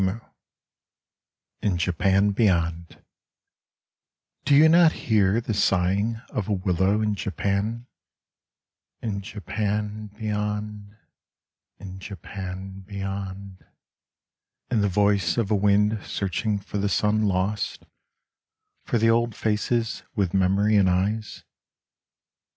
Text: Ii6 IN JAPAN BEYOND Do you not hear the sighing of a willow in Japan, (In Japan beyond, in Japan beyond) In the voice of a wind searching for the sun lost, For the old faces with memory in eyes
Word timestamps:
Ii6 0.01 0.31
IN 1.61 1.77
JAPAN 1.77 2.31
BEYOND 2.31 3.03
Do 4.45 4.55
you 4.55 4.67
not 4.67 4.93
hear 4.93 5.39
the 5.39 5.53
sighing 5.53 6.15
of 6.31 6.47
a 6.47 6.53
willow 6.53 7.03
in 7.03 7.13
Japan, 7.13 7.85
(In 9.03 9.21
Japan 9.21 10.07
beyond, 10.17 10.97
in 11.77 11.99
Japan 11.99 12.79
beyond) 12.79 13.63
In 14.71 14.81
the 14.81 14.89
voice 14.89 15.37
of 15.37 15.51
a 15.51 15.55
wind 15.55 15.99
searching 16.03 16.57
for 16.57 16.79
the 16.79 16.89
sun 16.89 17.27
lost, 17.27 17.85
For 18.83 18.97
the 18.97 19.11
old 19.11 19.35
faces 19.35 20.01
with 20.15 20.33
memory 20.33 20.77
in 20.77 20.87
eyes 20.87 21.43